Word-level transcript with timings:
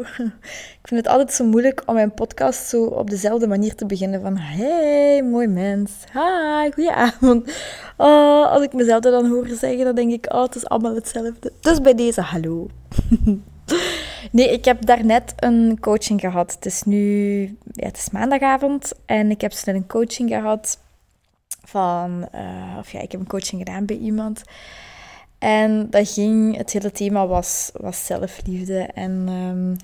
Ik 0.82 0.88
vind 0.88 1.04
het 1.04 1.08
altijd 1.08 1.32
zo 1.32 1.44
moeilijk 1.44 1.82
om 1.86 1.94
mijn 1.94 2.14
podcast 2.14 2.68
zo 2.68 2.84
op 2.84 3.10
dezelfde 3.10 3.46
manier 3.46 3.74
te 3.74 3.86
beginnen 3.86 4.20
van 4.20 4.36
hey, 4.36 5.22
mooi 5.22 5.46
mens. 5.46 5.92
Hi, 6.12 6.70
goedenavond. 6.72 7.48
Oh, 7.98 8.50
als 8.50 8.62
ik 8.62 8.72
mezelf 8.72 9.00
dan 9.00 9.28
hoor 9.28 9.46
zeggen, 9.46 9.84
dan 9.84 9.94
denk 9.94 10.12
ik, 10.12 10.32
oh, 10.32 10.42
het 10.42 10.54
is 10.54 10.66
allemaal 10.66 10.94
hetzelfde. 10.94 11.52
Dus 11.60 11.80
bij 11.80 11.94
deze, 11.94 12.20
hallo. 12.20 12.66
Nee, 14.30 14.52
ik 14.52 14.64
heb 14.64 14.86
daarnet 14.86 15.32
een 15.36 15.76
coaching 15.80 16.20
gehad. 16.20 16.52
Het 16.52 16.66
is 16.66 16.82
nu, 16.82 17.40
ja, 17.72 17.86
het 17.86 17.96
is 17.96 18.10
maandagavond 18.10 18.92
en 19.06 19.30
ik 19.30 19.40
heb 19.40 19.52
net 19.52 19.74
een 19.74 19.86
coaching 19.86 20.30
gehad 20.30 20.78
van, 21.64 22.28
uh, 22.34 22.76
of 22.78 22.92
ja, 22.92 23.00
ik 23.00 23.12
heb 23.12 23.20
een 23.20 23.26
coaching 23.26 23.62
gedaan 23.62 23.84
bij 23.84 23.96
iemand. 23.96 24.42
En 25.38 25.90
dat 25.90 26.08
ging, 26.08 26.56
het 26.56 26.72
hele 26.72 26.92
thema 26.92 27.26
was, 27.26 27.70
was 27.74 28.06
zelfliefde. 28.06 28.78
En 28.78 29.28
um, 29.28 29.76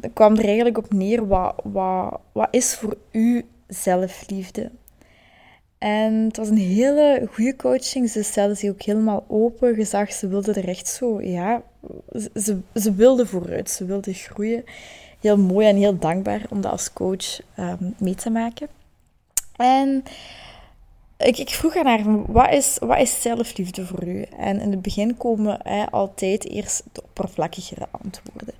het 0.00 0.12
kwam 0.12 0.36
er 0.36 0.44
eigenlijk 0.44 0.78
op 0.78 0.92
neer, 0.92 1.26
wat, 1.26 1.54
wat, 1.64 2.20
wat 2.32 2.48
is 2.50 2.74
voor 2.74 2.96
u 3.10 3.44
zelfliefde? 3.66 4.70
En 5.78 6.14
het 6.14 6.36
was 6.36 6.48
een 6.48 6.56
hele 6.56 7.28
goede 7.32 7.56
coaching. 7.56 8.10
Ze 8.10 8.22
stelde 8.22 8.54
zich 8.54 8.70
ook 8.70 8.82
helemaal 8.82 9.24
open. 9.28 9.76
Je 9.76 9.84
zag, 9.84 10.12
ze 10.12 10.28
wilde 10.28 10.52
er 10.52 10.68
echt 10.68 10.88
zo, 10.88 11.22
ja, 11.22 11.62
ze, 12.34 12.58
ze 12.74 12.94
wilde 12.94 13.26
vooruit. 13.26 13.70
Ze 13.70 13.84
wilde 13.84 14.12
groeien. 14.12 14.64
Heel 15.20 15.38
mooi 15.38 15.68
en 15.68 15.76
heel 15.76 15.98
dankbaar 15.98 16.42
om 16.50 16.60
dat 16.60 16.72
als 16.72 16.92
coach 16.92 17.40
um, 17.58 17.94
mee 17.98 18.14
te 18.14 18.30
maken. 18.30 18.68
En 19.56 20.02
ik, 21.26 21.38
ik 21.38 21.48
vroeg 21.48 21.76
aan 21.76 21.86
haar, 21.86 22.32
wat 22.32 22.52
is, 22.52 22.76
wat 22.80 22.98
is 22.98 23.22
zelfliefde 23.22 23.86
voor 23.86 24.04
u? 24.04 24.22
En 24.22 24.60
in 24.60 24.70
het 24.70 24.82
begin 24.82 25.16
komen 25.16 25.58
hè, 25.62 25.90
altijd 25.90 26.48
eerst 26.48 26.82
de 26.92 27.02
oppervlakkigere 27.02 27.88
antwoorden. 27.90 28.54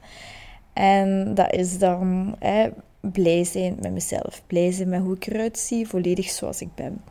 En 0.73 1.35
dat 1.35 1.53
is 1.53 1.79
dan 1.79 2.35
hè, 2.39 2.69
blij 3.01 3.45
zijn 3.45 3.77
met 3.81 3.93
mezelf, 3.93 4.43
blij 4.47 4.73
zijn 4.73 4.89
met 4.89 5.01
hoe 5.01 5.15
ik 5.15 5.27
eruit 5.27 5.59
zie, 5.59 5.89
volledig 5.89 6.31
zoals 6.31 6.61
ik 6.61 6.75
ben. 6.75 7.03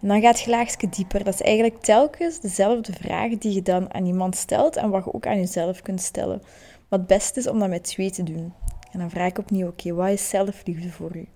En 0.00 0.08
dan 0.08 0.20
gaat 0.20 0.40
je 0.40 0.50
laagje 0.50 0.88
dieper. 0.88 1.24
Dat 1.24 1.34
is 1.34 1.42
eigenlijk 1.42 1.82
telkens 1.82 2.40
dezelfde 2.40 2.92
vraag 2.92 3.38
die 3.38 3.52
je 3.52 3.62
dan 3.62 3.94
aan 3.94 4.06
iemand 4.06 4.36
stelt 4.36 4.76
en 4.76 4.90
wat 4.90 5.04
je 5.04 5.14
ook 5.14 5.26
aan 5.26 5.38
jezelf 5.38 5.82
kunt 5.82 6.00
stellen. 6.00 6.42
Wat 6.88 6.98
het 6.98 7.08
beste 7.08 7.40
is 7.40 7.46
om 7.46 7.58
dat 7.58 7.68
met 7.68 7.84
twee 7.84 8.10
te 8.10 8.22
doen. 8.22 8.52
En 8.92 8.98
dan 8.98 9.10
vraag 9.10 9.28
ik 9.28 9.38
opnieuw, 9.38 9.68
oké, 9.68 9.94
wat 9.94 10.08
is 10.08 10.28
zelfliefde 10.28 10.90
voor 10.90 11.16
u? 11.16 11.28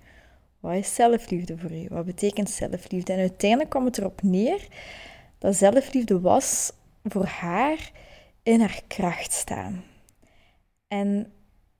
Wat 0.61 0.75
is 0.75 0.95
zelfliefde 0.95 1.59
voor 1.59 1.73
u? 1.73 1.87
Wat 1.89 2.05
betekent 2.05 2.51
zelfliefde? 2.51 3.13
En 3.13 3.19
uiteindelijk 3.19 3.71
kwam 3.71 3.85
het 3.85 3.99
erop 3.99 4.23
neer 4.23 4.67
dat 5.39 5.57
zelfliefde 5.57 6.21
was 6.21 6.73
voor 7.05 7.27
haar 7.27 7.91
in 8.43 8.61
haar 8.61 8.81
kracht 8.87 9.33
staan. 9.33 9.85
En 10.89 11.33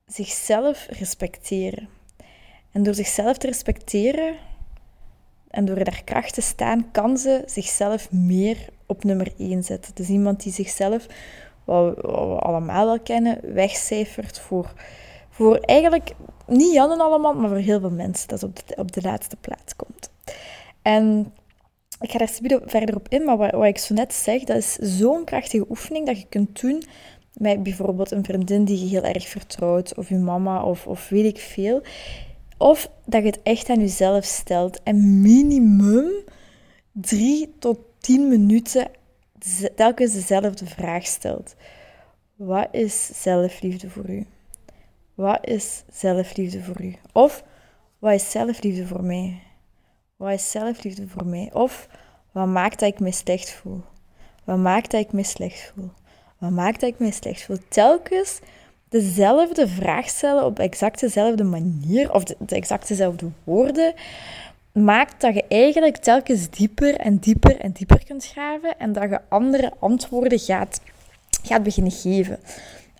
zichzelf 0.05 0.87
respecteren. 0.89 1.89
En 2.71 2.83
door 2.83 2.93
zichzelf 2.93 3.37
te 3.37 3.47
respecteren 3.47 4.35
en 5.47 5.65
door 5.65 5.77
in 5.77 5.87
haar 5.91 6.03
kracht 6.03 6.33
te 6.33 6.41
staan, 6.41 6.91
kan 6.91 7.17
ze 7.17 7.43
zichzelf 7.45 8.11
meer 8.11 8.69
op 8.85 9.03
nummer 9.03 9.33
1 9.37 9.63
zetten. 9.63 9.93
Is 9.95 10.09
iemand 10.09 10.43
die 10.43 10.53
zichzelf, 10.53 11.07
wat 11.63 11.95
we 11.95 12.07
allemaal 12.39 12.85
wel 12.85 12.99
kennen, 12.99 13.53
wegcijfert 13.53 14.39
voor 14.39 14.73
voor 15.39 15.57
eigenlijk 15.57 16.11
niet 16.47 16.73
Jan 16.73 16.91
en 16.91 16.99
allemaal, 16.99 17.33
maar 17.33 17.49
voor 17.49 17.57
heel 17.57 17.79
veel 17.79 17.91
mensen 17.91 18.27
dat 18.27 18.43
op 18.43 18.67
de, 18.67 18.75
op 18.75 18.91
de 18.91 19.01
laatste 19.01 19.35
plaats 19.35 19.75
komt. 19.75 20.11
En 20.81 21.33
ik 21.99 22.11
ga 22.11 22.17
daar 22.17 22.61
verder 22.65 22.95
op 22.95 23.07
in, 23.09 23.23
maar 23.23 23.37
wat, 23.37 23.51
wat 23.51 23.65
ik 23.65 23.77
zo 23.77 23.93
net 23.93 24.13
zeg, 24.13 24.43
dat 24.43 24.57
is 24.57 24.73
zo'n 24.73 25.23
krachtige 25.23 25.65
oefening 25.69 26.05
dat 26.05 26.19
je 26.19 26.25
kunt 26.29 26.61
doen 26.61 26.83
met 27.33 27.63
bijvoorbeeld 27.63 28.11
een 28.11 28.23
vriendin 28.23 28.63
die 28.63 28.79
je 28.79 28.85
heel 28.85 29.03
erg 29.03 29.27
vertrouwt, 29.27 29.97
of 29.97 30.09
je 30.09 30.15
mama, 30.15 30.63
of, 30.63 30.87
of 30.87 31.09
weet 31.09 31.25
ik 31.25 31.39
veel. 31.39 31.81
Of 32.57 32.91
dat 33.05 33.21
je 33.21 33.27
het 33.27 33.39
echt 33.43 33.69
aan 33.69 33.79
jezelf 33.79 34.25
stelt 34.25 34.83
en 34.83 35.21
minimum 35.21 36.11
drie 36.91 37.53
tot 37.59 37.79
tien 37.99 38.27
minuten 38.27 38.87
telkens 39.75 40.13
dezelfde 40.13 40.65
vraag 40.65 41.05
stelt. 41.05 41.55
Wat 42.35 42.67
is 42.71 43.21
zelfliefde 43.21 43.89
voor 43.89 44.09
u? 44.09 44.25
Wat 45.19 45.39
is 45.41 45.83
zelfliefde 45.91 46.63
voor 46.63 46.81
u? 46.81 46.95
Of 47.11 47.43
wat 47.99 48.13
is 48.13 48.31
zelfliefde 48.31 48.85
voor 48.85 49.03
mij? 49.03 49.41
Wat 50.15 50.31
is 50.31 50.51
zelfliefde 50.51 51.07
voor 51.07 51.25
mij? 51.25 51.49
Of 51.53 51.87
wat 52.31 52.47
maakt 52.47 52.79
dat 52.79 52.89
ik 52.89 52.99
me 52.99 53.11
slecht 53.11 53.51
voel? 53.51 53.81
Wat 54.43 54.57
maakt 54.57 54.91
dat 54.91 55.01
ik 55.01 55.11
me 55.11 55.23
slecht 55.23 55.71
voel? 55.73 55.89
Wat 56.37 56.51
maakt 56.51 56.79
dat 56.79 56.89
ik 56.89 56.99
me 56.99 57.11
slecht 57.11 57.41
voel? 57.41 57.57
Telkens 57.67 58.39
dezelfde 58.89 59.67
vraag 59.67 60.09
stellen 60.09 60.45
op 60.45 60.59
exact 60.59 60.99
dezelfde 60.99 61.43
manier 61.43 62.13
of 62.13 62.23
de, 62.23 62.35
exact 62.47 62.87
dezelfde 62.87 63.29
woorden 63.43 63.93
maakt 64.71 65.21
dat 65.21 65.33
je 65.33 65.43
eigenlijk 65.47 65.97
telkens 65.97 66.49
dieper 66.49 66.95
en 66.95 67.17
dieper 67.17 67.59
en 67.59 67.71
dieper 67.71 68.05
kunt 68.05 68.25
graven 68.25 68.77
en 68.77 68.93
dat 68.93 69.09
je 69.09 69.19
andere 69.29 69.73
antwoorden 69.79 70.39
gaat, 70.39 70.81
gaat 71.43 71.63
beginnen 71.63 71.91
geven. 71.91 72.39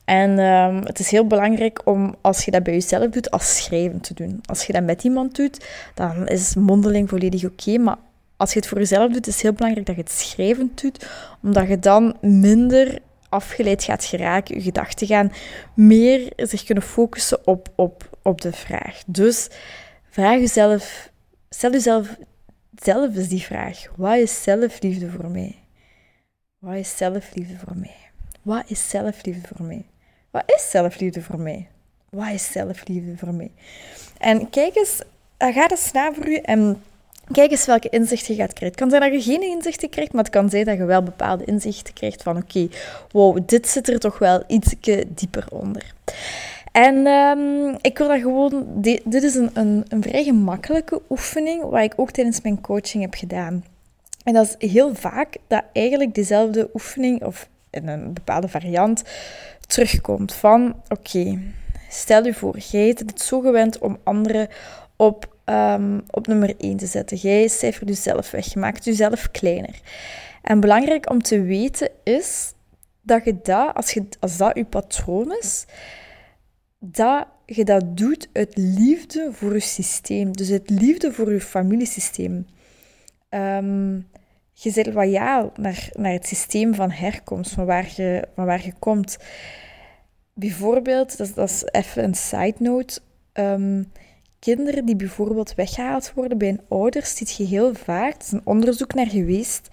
En 0.09 0.39
um, 0.39 0.85
het 0.85 0.99
is 0.99 1.11
heel 1.11 1.27
belangrijk 1.27 1.81
om, 1.83 2.15
als 2.21 2.45
je 2.45 2.51
dat 2.51 2.63
bij 2.63 2.73
jezelf 2.73 3.09
doet, 3.09 3.31
als 3.31 3.55
schrijven 3.55 4.01
te 4.01 4.13
doen. 4.13 4.41
Als 4.45 4.65
je 4.65 4.73
dat 4.73 4.83
met 4.83 5.03
iemand 5.03 5.35
doet, 5.35 5.65
dan 5.93 6.27
is 6.27 6.55
mondeling 6.55 7.09
volledig 7.09 7.45
oké. 7.45 7.77
maar 7.77 7.97
als 8.37 8.53
je 8.53 8.59
het 8.59 8.67
voor 8.67 8.77
jezelf 8.77 9.11
doet, 9.11 9.27
is 9.27 9.33
het 9.33 9.41
heel 9.41 9.53
belangrijk 9.53 9.85
dat 9.85 9.95
je 9.95 10.01
het 10.01 10.11
schrijven 10.11 10.71
doet, 10.75 11.09
omdat 11.43 11.67
je 11.67 11.79
dan 11.79 12.17
minder 12.21 12.99
afgeleid 13.29 13.83
gaat 13.83 14.05
geraken. 14.05 14.55
Je 14.55 14.61
gedachten 14.61 15.07
gaan 15.07 15.31
meer 15.73 16.33
zich 16.35 16.63
kunnen 16.63 16.83
focussen 16.83 17.47
op, 17.47 17.69
op, 17.75 18.17
op 18.21 18.41
de 18.41 18.51
vraag. 18.51 19.01
Dus 19.05 19.47
vraag 20.09 20.39
jezelf, 20.39 21.11
stel 21.49 21.71
jezelf 21.71 22.17
zelf 22.75 23.15
eens 23.15 23.27
die 23.27 23.43
vraag. 23.43 23.85
Wat 23.95 24.17
is 24.17 24.43
zelfliefde 24.43 25.09
voor 25.09 25.29
mij? 25.29 25.55
Wat 26.59 26.75
is 26.75 26.97
zelfliefde 26.97 27.57
voor 27.57 27.77
mij? 27.77 27.95
Wat 28.41 28.63
is 28.67 28.89
zelfliefde 28.89 29.47
voor 29.55 29.65
mij? 29.65 29.85
Wat 30.31 30.43
is 30.45 30.69
zelfliefde 30.69 31.21
voor 31.21 31.39
mij? 31.39 31.67
Wat 32.09 32.31
is 32.33 32.51
zelfliefde 32.51 33.17
voor 33.17 33.33
mij? 33.33 33.51
En 34.17 34.49
kijk 34.49 34.75
eens, 34.75 35.01
ga 35.37 35.69
eens 35.69 35.91
na 35.91 36.13
voor 36.13 36.27
u 36.27 36.35
en 36.35 36.83
kijk 37.31 37.51
eens 37.51 37.65
welke 37.65 37.89
inzichten 37.89 38.35
je 38.35 38.41
gaat 38.41 38.53
krijgen. 38.53 38.67
Het 38.67 38.75
kan 38.75 38.89
zijn 38.89 39.11
dat 39.11 39.23
je 39.23 39.31
geen 39.31 39.41
inzichten 39.41 39.89
krijgt, 39.89 40.13
maar 40.13 40.23
het 40.23 40.33
kan 40.33 40.49
zijn 40.49 40.65
dat 40.65 40.77
je 40.77 40.85
wel 40.85 41.03
bepaalde 41.03 41.45
inzichten 41.45 41.93
krijgt 41.93 42.23
van 42.23 42.37
oké, 42.37 42.67
wow, 43.11 43.37
dit 43.45 43.67
zit 43.67 43.89
er 43.89 43.99
toch 43.99 44.19
wel 44.19 44.43
iets 44.47 44.75
dieper 45.07 45.45
onder. 45.51 45.93
En 46.71 47.07
um, 47.07 47.77
ik 47.81 47.97
wil 47.97 48.07
dat 48.07 48.19
gewoon, 48.19 48.65
dit 49.03 49.23
is 49.23 49.35
een, 49.35 49.49
een, 49.53 49.85
een 49.87 50.01
vrij 50.01 50.23
gemakkelijke 50.23 51.01
oefening, 51.09 51.63
wat 51.63 51.81
ik 51.81 51.93
ook 51.95 52.11
tijdens 52.11 52.41
mijn 52.41 52.61
coaching 52.61 53.03
heb 53.03 53.13
gedaan. 53.13 53.63
En 54.23 54.33
dat 54.33 54.55
is 54.57 54.71
heel 54.71 54.95
vaak 54.95 55.37
dat 55.47 55.63
eigenlijk 55.73 56.15
dezelfde 56.15 56.69
oefening, 56.73 57.23
of 57.23 57.49
in 57.69 57.87
een 57.87 58.13
bepaalde 58.13 58.47
variant, 58.47 59.03
terugkomt 59.69 60.33
van, 60.33 60.81
oké, 60.87 61.39
stel 61.89 62.25
je 62.25 62.33
voor, 62.33 62.57
jij 62.57 62.93
bent 62.93 63.09
het 63.09 63.21
zo 63.21 63.39
gewend 63.39 63.77
om 63.77 63.97
anderen 64.03 64.47
op, 64.95 65.35
um, 65.45 66.03
op 66.09 66.27
nummer 66.27 66.55
1 66.57 66.77
te 66.77 66.85
zetten. 66.85 67.17
Jij 67.17 67.47
cijfert 67.47 67.89
jezelf 67.89 68.31
weg, 68.31 68.53
je 68.53 68.59
maakt 68.59 68.85
jezelf 68.85 69.31
kleiner. 69.31 69.79
En 70.41 70.59
belangrijk 70.59 71.09
om 71.09 71.21
te 71.21 71.41
weten 71.41 71.89
is 72.03 72.53
dat 73.01 73.25
je 73.25 73.39
dat, 73.43 73.75
als, 73.75 73.91
je, 73.91 74.05
als 74.19 74.37
dat 74.37 74.57
je 74.57 74.65
patroon 74.65 75.37
is, 75.39 75.65
dat 76.79 77.27
je 77.45 77.65
dat 77.65 77.97
doet 77.97 78.29
uit 78.33 78.57
liefde 78.57 79.29
voor 79.31 79.53
je 79.53 79.59
systeem. 79.59 80.31
Dus 80.31 80.51
uit 80.51 80.69
liefde 80.69 81.11
voor 81.11 81.33
je 81.33 81.41
familiesysteem. 81.41 82.47
Um, 83.29 84.07
je 84.63 84.71
bent 84.73 84.93
loyaal 84.93 85.51
naar, 85.55 85.89
naar 85.93 86.11
het 86.11 86.27
systeem 86.27 86.75
van 86.75 86.91
herkomst, 86.91 87.51
van 87.51 87.65
waar 87.65 87.91
je, 87.95 88.27
van 88.35 88.45
waar 88.45 88.65
je 88.65 88.73
komt. 88.79 89.17
Bijvoorbeeld, 90.33 91.17
dat, 91.17 91.31
dat 91.35 91.49
is 91.49 91.63
even 91.71 92.03
een 92.03 92.15
side 92.15 92.55
note, 92.57 92.99
um, 93.33 93.91
kinderen 94.39 94.85
die 94.85 94.95
bijvoorbeeld 94.95 95.55
weggehaald 95.55 96.13
worden 96.13 96.37
bij 96.37 96.49
een 96.49 96.61
ouders, 96.67 97.15
ziet 97.15 97.35
je 97.35 97.43
heel 97.43 97.73
vaak, 97.73 98.13
er 98.13 98.21
is 98.21 98.31
een 98.31 98.41
onderzoek 98.43 98.93
naar 98.93 99.07
geweest, 99.07 99.69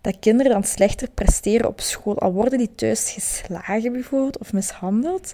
dat 0.00 0.18
kinderen 0.18 0.52
dan 0.52 0.64
slechter 0.64 1.10
presteren 1.10 1.68
op 1.68 1.80
school. 1.80 2.18
Al 2.18 2.32
worden 2.32 2.58
die 2.58 2.74
thuis 2.74 3.10
geslagen 3.10 3.92
bijvoorbeeld, 3.92 4.38
of 4.38 4.52
mishandeld, 4.52 5.32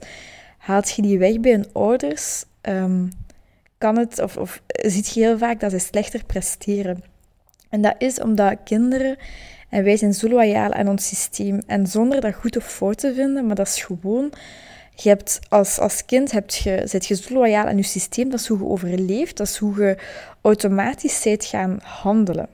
haalt 0.58 0.90
je 0.90 1.02
die 1.02 1.18
weg 1.18 1.40
bij 1.40 1.54
een 1.54 1.72
ouders, 1.72 2.44
um, 2.62 3.10
kan 3.78 3.98
het, 3.98 4.20
of, 4.20 4.36
of 4.36 4.62
ziet 4.66 5.08
je 5.08 5.20
heel 5.20 5.38
vaak 5.38 5.60
dat 5.60 5.70
ze 5.70 5.78
slechter 5.78 6.24
presteren. 6.24 7.11
En 7.72 7.82
dat 7.82 7.94
is 7.98 8.20
omdat 8.20 8.56
kinderen 8.64 9.16
En 9.68 9.84
wij 9.84 9.96
zijn 9.96 10.14
zo 10.14 10.28
loyaal 10.28 10.72
aan 10.72 10.88
ons 10.88 11.06
systeem. 11.06 11.60
En 11.66 11.86
zonder 11.86 12.20
dat 12.20 12.34
goed 12.34 12.56
of 12.56 12.64
fout 12.64 12.98
te 12.98 13.14
vinden, 13.14 13.46
maar 13.46 13.54
dat 13.54 13.66
is 13.66 13.82
gewoon... 13.82 14.32
Je 14.94 15.08
hebt 15.08 15.40
als, 15.48 15.78
als 15.78 16.04
kind 16.04 16.30
hebt 16.30 16.54
je, 16.54 16.82
zit 16.84 17.06
je 17.06 17.14
zo 17.14 17.34
loyaal 17.34 17.66
aan 17.66 17.76
je 17.76 17.82
systeem, 17.82 18.30
dat 18.30 18.40
is 18.40 18.46
hoe 18.46 18.58
je 18.58 18.64
overleeft, 18.64 19.36
dat 19.36 19.46
is 19.46 19.56
hoe 19.56 19.82
je 19.82 19.96
automatisch 20.40 21.20
bent 21.22 21.44
gaan 21.44 21.78
handelen. 21.82 22.48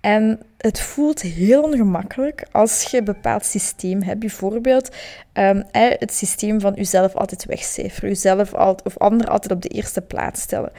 En 0.00 0.40
het 0.58 0.80
voelt 0.80 1.20
heel 1.20 1.62
ongemakkelijk 1.62 2.46
als 2.52 2.82
je 2.82 2.98
een 2.98 3.04
bepaald 3.04 3.44
systeem 3.44 4.02
hebt. 4.02 4.18
Bijvoorbeeld 4.18 4.94
um, 5.32 5.64
het 5.70 6.12
systeem 6.14 6.60
van 6.60 6.72
jezelf 6.74 7.14
altijd 7.14 7.44
wegcijferen, 7.44 8.08
jezelf 8.08 8.54
altijd, 8.54 8.86
of 8.86 8.98
anderen 8.98 9.32
altijd 9.32 9.52
op 9.52 9.62
de 9.62 9.68
eerste 9.68 10.00
plaats 10.00 10.40
stellen. 10.40 10.72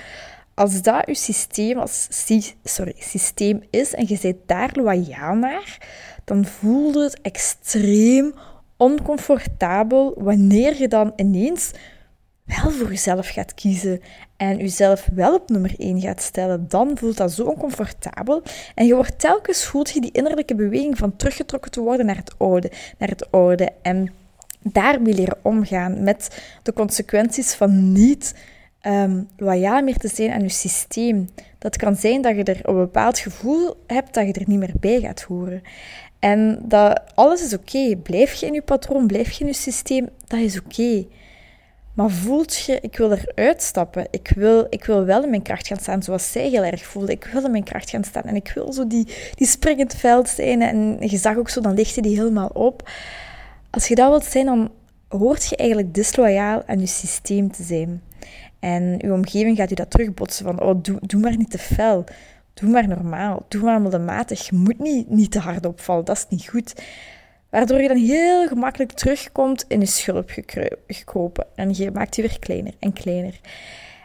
Als 0.55 0.81
dat 0.81 1.03
je 1.05 1.15
systeem, 1.15 1.77
als, 1.77 2.07
sorry, 2.63 2.93
systeem 2.99 3.63
is 3.69 3.93
en 3.93 4.05
je 4.07 4.17
bent 4.21 4.37
daar 4.45 4.69
loyaal 4.73 5.35
naar, 5.35 5.77
dan 6.23 6.45
voelt 6.45 6.95
het 6.95 7.21
extreem 7.21 8.33
oncomfortabel 8.77 10.13
wanneer 10.17 10.79
je 10.79 10.87
dan 10.87 11.13
ineens 11.15 11.71
wel 12.43 12.71
voor 12.71 12.89
jezelf 12.89 13.27
gaat 13.27 13.53
kiezen 13.53 14.01
en 14.37 14.57
jezelf 14.57 15.09
wel 15.13 15.33
op 15.33 15.49
nummer 15.49 15.73
1 15.77 16.01
gaat 16.01 16.21
stellen, 16.21 16.65
dan 16.67 16.97
voelt 16.97 17.17
dat 17.17 17.31
zo 17.31 17.43
oncomfortabel. 17.43 18.43
En 18.75 18.85
je 18.85 18.95
wordt 18.95 19.19
telkens, 19.19 19.65
voelt 19.65 19.89
je 19.89 20.01
die 20.01 20.11
innerlijke 20.11 20.55
beweging 20.55 20.97
van 20.97 21.15
teruggetrokken 21.15 21.71
te 21.71 21.81
worden 21.81 22.05
naar 22.05 22.15
het 22.15 22.33
oude, 22.37 22.71
naar 22.97 23.09
het 23.09 23.31
oude. 23.31 23.71
En 23.81 24.13
daar 24.59 25.01
wil 25.01 25.13
leren 25.13 25.37
omgaan 25.41 26.03
met 26.03 26.43
de 26.63 26.73
consequenties 26.73 27.53
van 27.53 27.91
niet 27.91 28.33
um, 28.87 29.27
loyaal 29.37 29.81
meer 29.81 29.97
te 29.97 30.07
zijn 30.07 30.31
aan 30.31 30.41
je 30.41 30.49
systeem. 30.49 31.29
Dat 31.57 31.77
kan 31.77 31.95
zijn 31.95 32.21
dat 32.21 32.35
je 32.35 32.43
er 32.43 32.59
een 32.61 32.75
bepaald 32.75 33.19
gevoel 33.19 33.75
hebt 33.87 34.13
dat 34.13 34.27
je 34.27 34.33
er 34.33 34.47
niet 34.47 34.59
meer 34.59 34.73
bij 34.79 34.99
gaat 34.99 35.21
horen. 35.21 35.61
En 36.19 36.59
dat 36.63 37.01
alles 37.15 37.43
is 37.43 37.53
oké. 37.53 37.95
Blijf 37.95 38.33
je 38.33 38.45
in 38.45 38.53
je 38.53 38.61
patroon, 38.61 39.07
blijf 39.07 39.31
je 39.31 39.39
in 39.39 39.47
je 39.49 39.53
systeem, 39.53 40.09
dat 40.27 40.39
is 40.39 40.59
oké. 40.59 41.05
Maar 41.93 42.09
voelt 42.09 42.55
je, 42.55 42.79
ik 42.81 42.97
wil 42.97 43.11
eruit 43.11 43.61
stappen. 43.61 44.07
Ik 44.11 44.31
wil, 44.35 44.67
ik 44.69 44.85
wil 44.85 45.05
wel 45.05 45.23
in 45.23 45.29
mijn 45.29 45.41
kracht 45.41 45.67
gaan 45.67 45.79
staan, 45.79 46.03
zoals 46.03 46.31
zij 46.31 46.49
heel 46.49 46.63
erg 46.63 46.85
voelde. 46.85 47.11
Ik 47.11 47.29
wil 47.31 47.45
in 47.45 47.51
mijn 47.51 47.63
kracht 47.63 47.89
gaan 47.89 48.03
staan 48.03 48.23
en 48.23 48.35
ik 48.35 48.51
wil 48.55 48.73
zo 48.73 48.87
die, 48.87 49.07
die 49.35 49.47
springend 49.47 49.95
veld 49.95 50.29
zijn. 50.29 50.61
En 50.61 50.97
je 50.99 51.17
zag 51.17 51.37
ook 51.37 51.49
zo, 51.49 51.61
dan 51.61 51.73
lichtte 51.73 52.01
die 52.01 52.17
helemaal 52.17 52.49
op. 52.53 52.89
Als 53.69 53.87
je 53.87 53.95
dat 53.95 54.09
wilt 54.09 54.25
zijn, 54.25 54.45
dan 54.45 54.71
hoort 55.07 55.45
je 55.45 55.55
eigenlijk 55.55 55.93
disloyaal 55.93 56.63
aan 56.65 56.79
je 56.79 56.87
systeem 56.87 57.51
te 57.51 57.63
zijn. 57.63 58.01
En 58.63 58.97
je 58.97 59.13
omgeving 59.13 59.57
gaat 59.57 59.69
je 59.69 59.75
dat 59.75 59.89
terugbotsen 59.89 60.45
van, 60.45 60.61
oh, 60.61 60.81
doe, 60.81 61.21
maar 61.21 61.37
niet 61.37 61.51
te 61.51 61.57
fel. 61.57 62.03
Doe 62.53 62.69
maar 62.69 62.87
normaal. 62.87 63.45
Doe 63.47 63.61
maar 63.61 63.81
middelmatig. 63.81 64.45
Je 64.49 64.55
moet 64.55 64.79
niet, 64.79 65.09
niet 65.09 65.31
te 65.31 65.39
hard 65.39 65.65
opvallen. 65.65 66.05
Dat 66.05 66.17
is 66.17 66.25
niet 66.29 66.47
goed. 66.47 66.83
Waardoor 67.49 67.81
je 67.81 67.87
dan 67.87 67.97
heel 67.97 68.47
gemakkelijk 68.47 68.91
terugkomt 68.91 69.65
in 69.67 69.79
je 69.79 69.85
schulp 69.85 70.29
gekropen. 70.87 71.45
En 71.55 71.75
je 71.75 71.91
maakt 71.91 72.15
je 72.15 72.21
weer 72.21 72.39
kleiner 72.39 72.73
en 72.79 72.93
kleiner. 72.93 73.39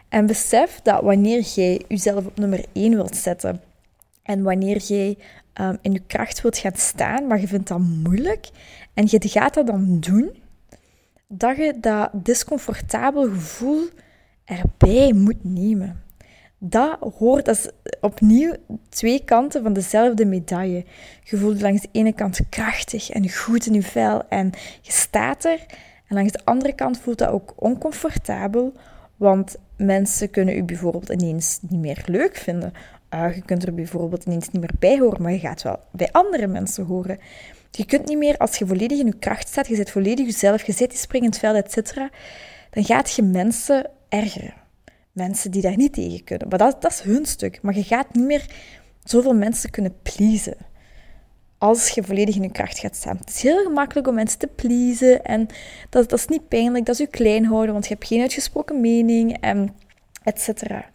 En 0.09 0.25
besef 0.25 0.79
dat 0.83 1.01
wanneer 1.01 1.41
jij 1.41 1.81
jezelf 1.87 2.25
op 2.25 2.37
nummer 2.37 2.65
1 2.73 2.95
wilt 2.95 3.15
zetten 3.15 3.61
en 4.23 4.43
wanneer 4.43 4.77
jij 4.77 5.17
um, 5.61 5.77
in 5.81 5.91
je 5.91 6.01
kracht 6.07 6.41
wilt 6.41 6.57
gaan 6.57 6.75
staan, 6.75 7.27
maar 7.27 7.39
je 7.39 7.47
vindt 7.47 7.67
dat 7.67 7.79
moeilijk 7.79 8.49
en 8.93 9.05
je 9.07 9.19
gaat 9.29 9.53
dat 9.53 9.67
dan 9.67 9.99
doen, 9.99 10.31
dat 11.27 11.57
je 11.57 11.73
dat 11.79 12.09
discomfortabel 12.13 13.23
gevoel 13.23 13.89
erbij 14.49 15.13
moet 15.13 15.43
nemen. 15.43 16.03
Dat 16.57 16.97
hoort, 17.17 17.47
is 17.47 17.69
opnieuw 18.01 18.53
twee 18.89 19.23
kanten 19.23 19.63
van 19.63 19.73
dezelfde 19.73 20.25
medaille. 20.25 20.85
Je 21.23 21.37
voelt 21.37 21.61
langs 21.61 21.81
de 21.81 21.89
ene 21.91 22.13
kant 22.13 22.39
krachtig 22.49 23.09
en 23.09 23.31
goed 23.31 23.65
in 23.65 23.73
je 23.73 23.81
vel 23.81 24.27
en 24.29 24.51
je 24.81 24.91
staat 24.91 25.45
er. 25.45 25.65
En 26.07 26.15
langs 26.15 26.31
de 26.31 26.39
andere 26.43 26.73
kant 26.73 26.99
voelt 26.99 27.17
dat 27.17 27.29
ook 27.29 27.53
oncomfortabel, 27.55 28.73
want 29.15 29.55
mensen 29.77 30.29
kunnen 30.29 30.57
u 30.57 30.63
bijvoorbeeld 30.63 31.09
ineens 31.09 31.59
niet 31.61 31.79
meer 31.79 32.03
leuk 32.05 32.35
vinden. 32.35 32.73
Uh, 33.13 33.35
je 33.35 33.41
kunt 33.41 33.63
er 33.63 33.73
bijvoorbeeld 33.73 34.25
ineens 34.25 34.49
niet 34.49 34.61
meer 34.61 34.73
bij 34.79 34.99
horen, 34.99 35.21
maar 35.21 35.31
je 35.31 35.39
gaat 35.39 35.61
wel 35.61 35.79
bij 35.91 36.09
andere 36.11 36.47
mensen 36.47 36.85
horen. 36.85 37.19
Je 37.71 37.85
kunt 37.85 38.07
niet 38.07 38.17
meer, 38.17 38.37
als 38.37 38.55
je 38.55 38.67
volledig 38.67 38.99
in 38.99 39.05
je 39.05 39.19
kracht 39.19 39.47
staat, 39.47 39.67
je 39.67 39.75
zit 39.75 39.91
volledig 39.91 40.25
jezelf, 40.25 40.65
je 40.65 40.71
zit 40.71 40.91
in 40.91 40.97
springend 40.97 41.37
vel, 41.37 41.55
etc., 41.55 41.93
dan 42.69 42.83
gaat 42.83 43.11
je 43.11 43.21
mensen 43.21 43.89
ergeren 44.09 44.67
mensen 45.19 45.51
die 45.51 45.61
daar 45.61 45.77
niet 45.77 45.93
tegen 45.93 46.23
kunnen. 46.23 46.47
Maar 46.47 46.57
dat, 46.57 46.81
dat 46.81 46.91
is 46.91 47.01
hun 47.01 47.25
stuk. 47.25 47.59
Maar 47.61 47.75
je 47.75 47.83
gaat 47.83 48.13
niet 48.13 48.25
meer 48.25 48.45
zoveel 49.03 49.33
mensen 49.33 49.69
kunnen 49.69 49.95
pleasen 50.01 50.57
als 51.57 51.89
je 51.89 52.03
volledig 52.03 52.35
in 52.35 52.41
je 52.41 52.51
kracht 52.51 52.79
gaat 52.79 52.95
staan. 52.95 53.17
Het 53.17 53.29
is 53.29 53.41
heel 53.41 53.63
gemakkelijk 53.63 54.07
om 54.07 54.13
mensen 54.13 54.39
te 54.39 54.47
pleasen 54.47 55.25
en 55.25 55.47
dat, 55.89 56.09
dat 56.09 56.19
is 56.19 56.27
niet 56.27 56.47
pijnlijk, 56.47 56.85
dat 56.85 56.95
is 56.95 57.01
je 57.01 57.07
klein 57.07 57.45
houden, 57.45 57.73
want 57.73 57.87
je 57.87 57.93
hebt 57.93 58.07
geen 58.07 58.21
uitgesproken 58.21 58.81
mening 58.81 59.37
en 59.41 59.75
et 60.23 60.41
cetera. 60.41 60.85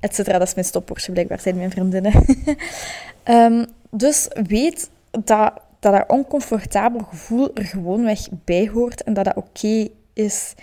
Et 0.00 0.14
cetera, 0.14 0.38
dat 0.38 0.48
is 0.48 0.54
mijn 0.54 0.66
stopwoordje 0.66 1.12
blijkbaar, 1.12 1.40
zijn 1.40 1.56
mijn 1.56 1.70
vriendinnen. 1.70 2.24
um, 3.24 3.66
dus 4.04 4.28
weet 4.48 4.90
dat, 5.10 5.52
dat 5.80 5.92
dat 5.92 6.08
oncomfortabel 6.08 7.00
gevoel 7.00 7.54
er 7.54 7.64
gewoonweg 7.64 8.28
bij 8.44 8.68
hoort 8.68 9.02
en 9.02 9.14
dat 9.14 9.24
dat 9.24 9.36
oké 9.36 9.88
is. 10.12 10.54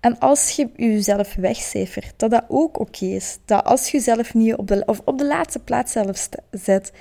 En 0.00 0.18
als 0.18 0.50
je 0.50 0.68
jezelf 0.76 1.34
wegcijfert, 1.34 2.12
dat 2.16 2.30
dat 2.30 2.44
ook 2.48 2.78
oké 2.80 3.04
is. 3.04 3.38
Dat 3.44 3.64
als 3.64 3.90
je 3.90 3.96
jezelf 3.96 4.34
niet 4.34 4.54
op 4.54 4.66
de, 4.66 4.82
of 4.86 5.00
op 5.04 5.18
de 5.18 5.26
laatste 5.26 5.58
plaats 5.58 5.92
zelf 5.92 6.28
zet, 6.50 6.92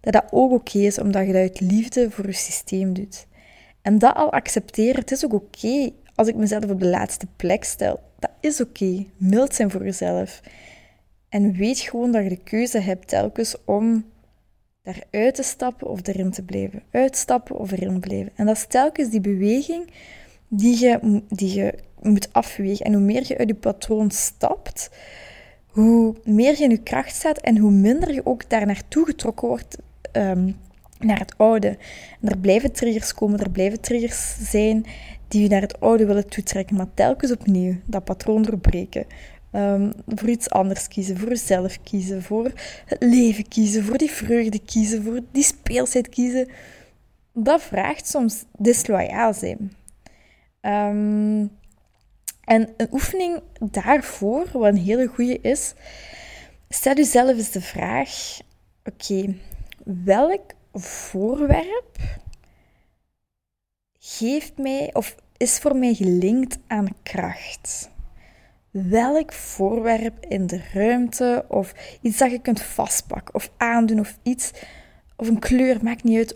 dat 0.00 0.12
dat 0.12 0.24
ook 0.30 0.52
oké 0.52 0.78
is, 0.78 0.98
omdat 0.98 1.26
je 1.26 1.32
dat 1.32 1.42
uit 1.42 1.60
liefde 1.60 2.10
voor 2.10 2.26
je 2.26 2.32
systeem 2.32 2.92
doet. 2.92 3.26
En 3.82 3.98
dat 3.98 4.14
al 4.14 4.32
accepteren, 4.32 5.00
het 5.00 5.10
is 5.10 5.24
ook 5.24 5.32
oké 5.32 5.92
als 6.14 6.28
ik 6.28 6.34
mezelf 6.34 6.70
op 6.70 6.80
de 6.80 6.88
laatste 6.88 7.26
plek 7.36 7.64
stel. 7.64 8.00
Dat 8.18 8.30
is 8.40 8.60
oké. 8.60 9.04
Mild 9.16 9.54
zijn 9.54 9.70
voor 9.70 9.84
jezelf. 9.84 10.40
En 11.28 11.52
weet 11.52 11.78
gewoon 11.78 12.12
dat 12.12 12.22
je 12.22 12.28
de 12.28 12.42
keuze 12.42 12.78
hebt 12.78 13.08
telkens 13.08 13.56
om 13.64 14.04
daaruit 14.82 15.34
te 15.34 15.42
stappen 15.42 15.88
of 15.88 16.06
erin 16.06 16.30
te 16.30 16.42
blijven. 16.42 16.82
Uitstappen 16.90 17.56
of 17.56 17.70
erin 17.70 18.00
blijven. 18.00 18.32
En 18.34 18.46
dat 18.46 18.56
is 18.56 18.66
telkens 18.66 19.10
die 19.10 19.20
beweging 19.20 19.90
die 20.56 20.78
je, 20.78 21.22
die 21.28 21.54
je 21.54 21.74
moet 22.02 22.32
afwegen. 22.32 22.86
En 22.86 22.92
hoe 22.92 23.02
meer 23.02 23.24
je 23.26 23.38
uit 23.38 23.48
je 23.48 23.54
patroon 23.54 24.10
stapt, 24.10 24.90
hoe 25.66 26.14
meer 26.24 26.56
je 26.58 26.64
in 26.64 26.70
je 26.70 26.82
kracht 26.82 27.14
staat 27.14 27.38
en 27.38 27.58
hoe 27.58 27.70
minder 27.70 28.14
je 28.14 28.26
ook 28.26 28.50
daar 28.50 28.66
naartoe 28.66 29.04
getrokken 29.04 29.48
wordt 29.48 29.76
ehm, 30.12 30.50
naar 30.98 31.18
het 31.18 31.34
oude. 31.36 31.68
En 32.20 32.28
er 32.28 32.38
blijven 32.38 32.72
triggers 32.72 33.14
komen, 33.14 33.40
er 33.40 33.50
blijven 33.50 33.80
triggers 33.80 34.50
zijn 34.50 34.84
die 35.28 35.42
je 35.42 35.48
naar 35.48 35.60
het 35.60 35.80
oude 35.80 36.06
willen 36.06 36.28
toetrekken, 36.28 36.76
maar 36.76 36.94
telkens 36.94 37.32
opnieuw 37.32 37.76
dat 37.84 38.04
patroon 38.04 38.42
doorbreken. 38.42 39.06
Um, 39.52 39.92
voor 40.06 40.28
iets 40.28 40.50
anders 40.50 40.88
kiezen, 40.88 41.18
voor 41.18 41.28
jezelf 41.28 41.78
kiezen, 41.82 42.22
voor 42.22 42.52
het 42.84 43.02
leven 43.02 43.48
kiezen, 43.48 43.84
voor 43.84 43.98
die 43.98 44.10
vreugde 44.10 44.58
kiezen, 44.58 45.02
voor 45.02 45.20
die 45.32 45.42
speelsheid 45.42 46.08
kiezen. 46.08 46.48
Dat 47.32 47.62
vraagt 47.62 48.08
soms 48.08 48.44
disloyaal 48.58 49.34
zijn. 49.34 49.72
Um, 50.66 51.50
en 52.44 52.74
een 52.76 52.88
oefening 52.92 53.42
daarvoor, 53.58 54.48
wat 54.52 54.64
een 54.64 54.76
hele 54.76 55.06
goede 55.06 55.40
is, 55.40 55.74
stel 56.68 56.94
jezelf 56.94 57.36
eens 57.36 57.50
de 57.50 57.60
vraag: 57.60 58.38
oké, 58.84 59.34
welk 59.84 60.52
voorwerp 60.72 61.98
geeft 63.98 64.58
mij 64.58 64.90
of 64.92 65.16
is 65.36 65.58
voor 65.58 65.76
mij 65.76 65.94
gelinkt 65.94 66.58
aan 66.66 66.88
kracht? 67.02 67.90
Welk 68.70 69.32
voorwerp 69.32 70.24
in 70.28 70.46
de 70.46 70.62
ruimte 70.72 71.44
of 71.48 71.98
iets 72.00 72.18
dat 72.18 72.30
je 72.30 72.40
kunt 72.40 72.62
vastpakken 72.62 73.34
of 73.34 73.50
aandoen 73.56 74.00
of 74.00 74.18
iets, 74.22 74.50
of 75.16 75.28
een 75.28 75.38
kleur, 75.38 75.78
maakt 75.82 76.04
niet 76.04 76.16
uit. 76.16 76.34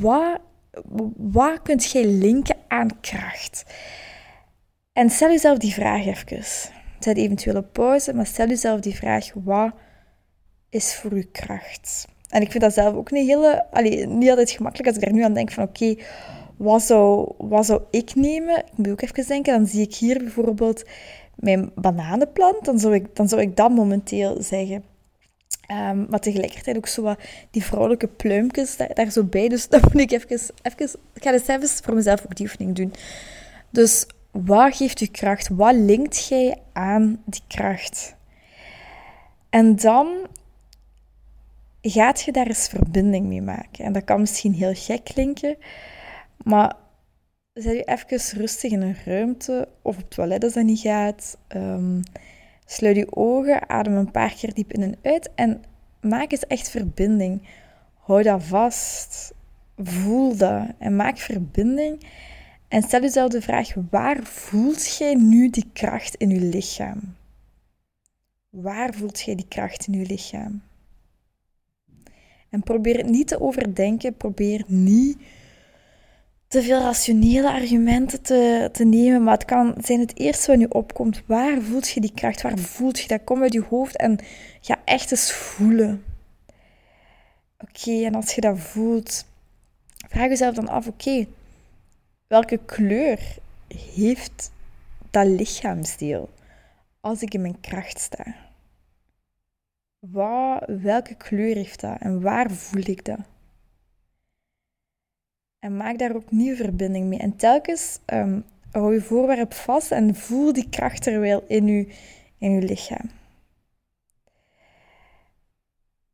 Wat, 0.00 0.40
wat 1.16 1.62
kunt 1.62 1.90
jij 1.90 2.04
linken 2.04 2.56
aan 2.68 3.00
kracht? 3.00 3.64
En 4.92 5.10
stel 5.10 5.28
jezelf 5.28 5.58
die 5.58 5.72
vraag 5.72 6.06
even. 6.06 6.44
Zet 6.98 7.16
eventueel 7.16 7.56
op 7.56 7.72
pauze, 7.72 8.14
maar 8.14 8.26
stel 8.26 8.48
jezelf 8.48 8.80
die 8.80 8.94
vraag: 8.94 9.30
wat 9.34 9.72
is 10.68 10.94
voor 10.94 11.12
u 11.12 11.22
kracht? 11.22 12.06
En 12.28 12.42
ik 12.42 12.50
vind 12.50 12.62
dat 12.62 12.72
zelf 12.72 12.94
ook 12.94 13.10
een 13.10 13.26
hele, 13.26 13.70
allee, 13.70 14.06
niet 14.06 14.30
altijd 14.30 14.50
gemakkelijk 14.50 14.88
als 14.88 14.96
ik 14.96 15.08
er 15.08 15.12
nu 15.14 15.24
aan 15.24 15.34
denk 15.34 15.52
van 15.52 15.64
oké, 15.64 15.96
wat, 16.56 16.82
zou, 16.82 17.34
wat 17.38 17.66
zou 17.66 17.82
ik 17.90 18.14
nemen? 18.14 18.58
Ik 18.58 18.76
moet 18.76 18.90
ook 18.90 19.02
even 19.02 19.26
denken, 19.26 19.52
dan 19.52 19.66
zie 19.66 19.82
ik 19.82 19.94
hier 19.94 20.18
bijvoorbeeld 20.18 20.84
mijn 21.36 21.70
bananenplant, 21.74 22.64
dan 22.64 22.78
zou 22.78 22.94
ik, 22.94 23.16
dan 23.16 23.28
zou 23.28 23.40
ik 23.40 23.56
dat 23.56 23.70
momenteel 23.70 24.42
zeggen. 24.42 24.84
Um, 25.70 26.06
maar 26.08 26.20
tegelijkertijd 26.20 26.76
ook 26.76 26.86
zo 26.86 27.02
wat 27.02 27.18
die 27.50 27.64
vrouwelijke 27.64 28.06
pluimpjes 28.06 28.76
daar, 28.76 29.10
zo 29.10 29.24
bij. 29.24 29.48
Dus 29.48 29.68
dan 29.68 29.80
moet 29.92 30.00
ik 30.00 30.10
even, 30.10 30.28
even, 30.62 31.00
ik 31.14 31.22
ga 31.22 31.30
dus 31.30 31.46
even 31.46 31.68
voor 31.68 31.94
mezelf 31.94 32.24
ook 32.24 32.36
die 32.36 32.46
oefening 32.46 32.76
doen. 32.76 32.92
Dus 33.70 34.06
wat 34.30 34.76
geeft 34.76 35.00
u 35.00 35.06
kracht? 35.06 35.48
Wat 35.48 35.74
linkt 35.74 36.28
jij 36.28 36.56
aan 36.72 37.22
die 37.24 37.42
kracht? 37.48 38.14
En 39.50 39.76
dan 39.76 40.26
gaat 41.80 42.20
je 42.22 42.32
daar 42.32 42.46
eens 42.46 42.68
verbinding 42.68 43.26
mee 43.26 43.42
maken. 43.42 43.84
En 43.84 43.92
dat 43.92 44.04
kan 44.04 44.20
misschien 44.20 44.52
heel 44.54 44.74
gek 44.74 45.04
klinken, 45.04 45.56
maar 46.36 46.76
zet 47.52 47.72
je 47.72 47.84
even 47.84 48.38
rustig 48.38 48.72
in 48.72 48.82
een 48.82 48.96
ruimte 49.04 49.68
of 49.82 49.94
op 49.94 50.00
het 50.00 50.10
toilet 50.10 50.44
als 50.44 50.52
dat 50.52 50.64
niet 50.64 50.80
gaat. 50.80 51.38
Um, 51.56 52.02
sluit 52.66 52.96
je 52.96 53.16
ogen, 53.16 53.68
adem 53.68 53.96
een 53.96 54.10
paar 54.10 54.34
keer 54.34 54.54
diep 54.54 54.72
in 54.72 54.82
en 54.82 54.98
uit 55.02 55.30
en 55.34 55.62
maak 56.00 56.32
eens 56.32 56.46
echt 56.46 56.70
verbinding. 56.70 57.48
Hou 57.94 58.22
dat 58.22 58.42
vast. 58.42 59.34
Voel 59.76 60.36
dat 60.36 60.66
en 60.78 60.96
maak 60.96 61.18
verbinding. 61.18 62.06
En 62.68 62.82
stel 62.82 63.00
jezelf 63.00 63.30
de 63.30 63.40
vraag: 63.40 63.74
waar 63.90 64.22
voelt 64.22 64.96
jij 64.96 65.14
nu 65.14 65.50
die 65.50 65.70
kracht 65.72 66.14
in 66.14 66.30
je 66.30 66.40
lichaam? 66.40 67.16
Waar 68.50 68.94
voelt 68.94 69.20
jij 69.20 69.34
die 69.34 69.48
kracht 69.48 69.86
in 69.86 69.98
je 69.98 70.06
lichaam? 70.06 70.62
En 72.48 72.62
probeer 72.62 72.96
het 72.96 73.08
niet 73.08 73.28
te 73.28 73.40
overdenken. 73.40 74.16
Probeer 74.16 74.64
niet 74.66 75.18
te 76.52 76.62
veel 76.62 76.80
rationele 76.80 77.52
argumenten 77.52 78.22
te, 78.22 78.68
te 78.72 78.84
nemen. 78.84 79.22
Maar 79.22 79.34
het 79.34 79.44
kan 79.44 79.74
zijn 79.80 80.00
het 80.00 80.18
eerste 80.18 80.50
wat 80.50 80.56
nu 80.58 80.66
opkomt. 80.68 81.22
Waar 81.26 81.60
voelt 81.60 81.88
je 81.88 82.00
die 82.00 82.12
kracht? 82.14 82.42
Waar 82.42 82.58
voelt 82.58 83.00
je 83.00 83.08
dat? 83.08 83.24
Kom 83.24 83.42
uit 83.42 83.52
je 83.52 83.62
hoofd 83.62 83.96
en 83.96 84.18
ga 84.60 84.78
echt 84.84 85.10
eens 85.10 85.32
voelen. 85.32 86.04
Oké, 87.58 88.04
en 88.04 88.14
als 88.14 88.34
je 88.34 88.40
dat 88.40 88.58
voelt, 88.58 89.24
vraag 90.08 90.28
jezelf 90.28 90.54
dan 90.54 90.68
af: 90.68 90.86
oké, 90.86 91.26
welke 92.26 92.60
kleur 92.66 93.18
heeft 93.94 94.50
dat 95.10 95.26
lichaamsdeel 95.26 96.30
als 97.00 97.22
ik 97.22 97.34
in 97.34 97.40
mijn 97.40 97.60
kracht 97.60 98.00
sta? 98.00 98.34
Wat, 99.98 100.64
welke 100.66 101.14
kleur 101.14 101.54
heeft 101.54 101.80
dat 101.80 102.00
en 102.00 102.20
waar 102.20 102.50
voel 102.50 102.82
ik 102.84 103.04
dat? 103.04 103.20
En 105.62 105.76
maak 105.76 105.98
daar 105.98 106.14
ook 106.14 106.30
nieuwe 106.30 106.56
verbinding 106.56 107.06
mee. 107.06 107.18
En 107.18 107.36
telkens 107.36 107.98
um, 108.06 108.44
hou 108.70 108.94
je 108.94 109.00
voorwerp 109.00 109.54
vast 109.54 109.90
en 109.90 110.14
voel 110.14 110.52
die 110.52 110.68
kracht 110.68 111.06
er 111.06 111.20
wel 111.20 111.44
in 111.46 111.66
je, 111.66 111.86
in 112.38 112.50
je 112.50 112.62
lichaam. 112.62 113.10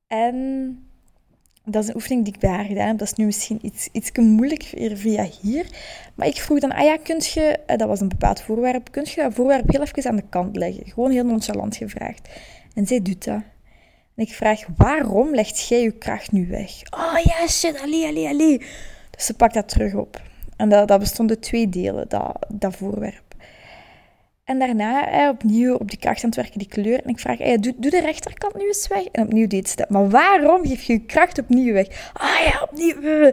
En 0.06 0.78
dat 1.64 1.82
is 1.82 1.88
een 1.88 1.94
oefening 1.94 2.24
die 2.24 2.34
ik 2.34 2.40
bij 2.40 2.50
haar 2.50 2.64
gedaan 2.64 2.86
heb. 2.86 2.98
Dat 2.98 3.08
is 3.08 3.14
nu 3.14 3.24
misschien 3.24 3.58
iets, 3.62 3.88
iets 3.92 4.10
moeilijk 4.12 4.62
via 4.94 5.28
hier. 5.40 5.66
Maar 6.14 6.26
ik 6.26 6.36
vroeg 6.36 6.58
dan, 6.58 6.72
ah 6.72 6.84
ja, 6.84 6.96
kun 6.96 7.20
je, 7.20 7.58
eh, 7.66 7.76
dat 7.76 7.88
was 7.88 8.00
een 8.00 8.08
bepaald 8.08 8.40
voorwerp, 8.40 8.90
kun 8.90 9.04
je 9.04 9.22
dat 9.22 9.34
voorwerp 9.34 9.70
heel 9.70 9.82
even 9.82 10.10
aan 10.10 10.16
de 10.16 10.28
kant 10.28 10.56
leggen? 10.56 10.86
Gewoon 10.86 11.10
heel 11.10 11.24
nonchalant 11.24 11.76
gevraagd. 11.76 12.28
En 12.74 12.86
zij 12.86 13.02
doet 13.02 13.24
dat. 13.24 13.42
En 14.14 14.24
ik 14.24 14.32
vraag, 14.32 14.66
waarom 14.76 15.34
legt 15.34 15.68
jij 15.68 15.82
je 15.82 15.92
kracht 15.92 16.32
nu 16.32 16.48
weg? 16.48 16.70
Oh 16.90 17.18
ja, 17.24 17.46
shit, 17.46 17.80
allee, 17.80 18.06
allee, 18.06 18.28
allee. 18.28 18.62
Ze 19.18 19.34
pakt 19.34 19.54
dat 19.54 19.68
terug 19.68 19.94
op. 19.94 20.20
En 20.56 20.68
dat, 20.68 20.88
dat 20.88 21.00
bestond 21.00 21.30
uit 21.30 21.42
twee 21.42 21.68
delen, 21.68 22.08
dat, 22.08 22.46
dat 22.48 22.76
voorwerp. 22.76 23.34
En 24.44 24.58
daarna 24.58 25.28
opnieuw 25.30 25.74
op 25.74 25.90
die 25.90 25.98
kracht 25.98 26.24
aan 26.24 26.30
het 26.30 26.38
werken, 26.38 26.58
die 26.58 26.68
kleur. 26.68 27.02
En 27.02 27.08
ik 27.08 27.18
vraag, 27.18 27.38
doe, 27.38 27.74
doe 27.76 27.90
de 27.90 28.00
rechterkant 28.00 28.54
nu 28.54 28.66
eens 28.66 28.88
weg. 28.88 29.04
En 29.04 29.22
opnieuw 29.22 29.46
deed 29.46 29.68
ze 29.68 29.76
dat. 29.76 29.88
Maar 29.88 30.08
waarom 30.08 30.66
geef 30.66 30.82
je 30.82 30.92
je 30.92 31.04
kracht 31.04 31.38
opnieuw 31.38 31.72
weg? 31.72 32.10
Ah 32.12 32.46
ja, 32.46 32.62
opnieuw. 32.62 33.32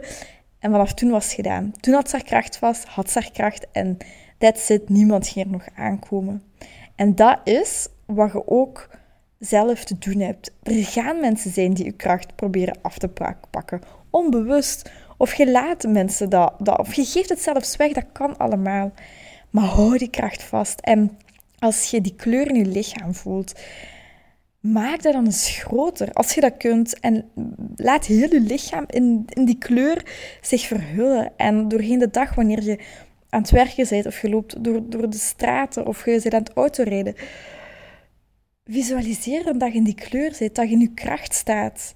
En 0.58 0.70
vanaf 0.70 0.94
toen 0.94 1.10
was 1.10 1.24
het 1.24 1.34
gedaan. 1.34 1.72
Toen 1.80 1.94
had 1.94 2.10
ze 2.10 2.16
haar 2.16 2.24
kracht 2.24 2.56
vast, 2.56 2.84
had 2.84 3.10
ze 3.10 3.18
haar 3.18 3.30
kracht. 3.30 3.66
En 3.72 3.96
that's 4.38 4.68
it, 4.68 4.88
niemand 4.88 5.28
ging 5.28 5.44
er 5.44 5.52
nog 5.52 5.66
aankomen. 5.74 6.42
En 6.94 7.14
dat 7.14 7.38
is 7.44 7.88
wat 8.06 8.32
je 8.32 8.48
ook 8.48 8.88
zelf 9.38 9.84
te 9.84 9.98
doen 9.98 10.20
hebt. 10.20 10.52
Er 10.62 10.84
gaan 10.84 11.20
mensen 11.20 11.50
zijn 11.50 11.74
die 11.74 11.84
je 11.84 11.92
kracht 11.92 12.36
proberen 12.36 12.78
af 12.82 12.98
te 12.98 13.08
pakken. 13.50 13.80
Onbewust. 14.10 14.90
Of 15.16 15.34
je 15.34 15.50
laat 15.50 15.82
mensen 15.88 16.30
dat, 16.30 16.54
dat. 16.58 16.78
Of 16.78 16.94
je 16.94 17.04
geeft 17.04 17.28
het 17.28 17.42
zelfs 17.42 17.76
weg. 17.76 17.92
Dat 17.92 18.06
kan 18.12 18.36
allemaal. 18.36 18.92
Maar 19.50 19.64
hou 19.64 19.98
die 19.98 20.10
kracht 20.10 20.42
vast. 20.42 20.80
En 20.80 21.18
als 21.58 21.90
je 21.90 22.00
die 22.00 22.14
kleur 22.14 22.48
in 22.48 22.54
je 22.54 22.66
lichaam 22.66 23.14
voelt, 23.14 23.60
maak 24.60 25.02
dat 25.02 25.12
dan 25.12 25.24
eens 25.24 25.48
groter. 25.48 26.12
Als 26.12 26.34
je 26.34 26.40
dat 26.40 26.56
kunt. 26.56 27.00
En 27.00 27.30
laat 27.76 28.06
heel 28.06 28.32
je 28.32 28.40
lichaam 28.40 28.84
in, 28.86 29.22
in 29.26 29.44
die 29.44 29.58
kleur 29.58 30.02
zich 30.40 30.66
verhullen. 30.66 31.32
En 31.36 31.68
doorheen 31.68 31.98
de 31.98 32.10
dag, 32.10 32.34
wanneer 32.34 32.62
je 32.62 32.78
aan 33.28 33.40
het 33.40 33.50
werken 33.50 33.86
bent 33.88 34.06
of 34.06 34.20
je 34.20 34.28
loopt 34.28 34.64
door, 34.64 34.80
door 34.88 35.10
de 35.10 35.16
straten 35.16 35.86
of 35.86 36.04
je 36.04 36.20
bent 36.22 36.34
aan 36.34 36.42
het 36.42 36.52
autorijden, 36.52 37.14
visualiseer 38.64 39.58
dat 39.58 39.72
je 39.72 39.78
in 39.78 39.84
die 39.84 39.94
kleur 39.94 40.34
zit, 40.34 40.54
dat 40.54 40.68
je 40.68 40.74
in 40.74 40.80
je 40.80 40.94
kracht 40.94 41.34
staat. 41.34 41.94